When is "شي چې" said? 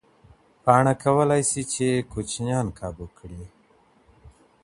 1.49-1.87